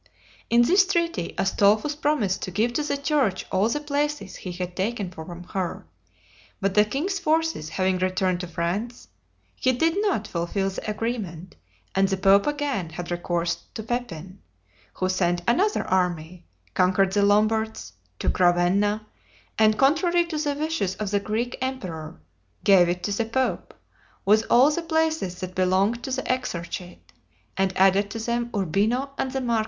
In 0.49 0.63
this 0.63 0.87
treaty, 0.87 1.35
Astolphus 1.37 1.93
promised 1.95 2.41
to 2.41 2.49
give 2.49 2.73
to 2.73 2.81
the 2.81 2.97
church 2.97 3.45
all 3.51 3.69
the 3.69 3.79
places 3.79 4.35
he 4.37 4.51
had 4.51 4.75
taken 4.75 5.11
from 5.11 5.43
her; 5.53 5.85
but 6.59 6.73
the 6.73 6.85
king's 6.85 7.19
forces 7.19 7.69
having 7.69 7.99
returned 7.99 8.39
to 8.39 8.47
France, 8.47 9.09
he 9.55 9.71
did 9.73 10.01
not 10.01 10.27
fulfill 10.27 10.71
the 10.71 10.89
agreement, 10.89 11.55
and 11.93 12.07
the 12.07 12.17
pope 12.17 12.47
again 12.47 12.89
had 12.89 13.11
recourse 13.11 13.57
to 13.75 13.83
Pepin, 13.83 14.39
who 14.95 15.07
sent 15.07 15.43
another 15.47 15.83
army, 15.83 16.47
conquered 16.73 17.11
the 17.11 17.21
Lombards, 17.21 17.93
took 18.17 18.39
Ravenna, 18.39 19.05
and, 19.59 19.77
contrary 19.77 20.25
to 20.25 20.39
the 20.39 20.55
wishes 20.55 20.95
of 20.95 21.11
the 21.11 21.19
Greek 21.19 21.59
emperor, 21.61 22.19
gave 22.63 22.89
it 22.89 23.03
to 23.03 23.11
the 23.11 23.25
pope, 23.25 23.75
with 24.25 24.45
all 24.49 24.71
the 24.71 24.81
places 24.81 25.35
that 25.41 25.53
belonged 25.53 26.01
to 26.03 26.09
the 26.09 26.23
exarchate, 26.27 27.13
and 27.55 27.77
added 27.77 28.09
to 28.09 28.17
them 28.17 28.49
Urbino 28.55 29.11
and 29.19 29.31
the 29.31 29.41
Marca. 29.41 29.59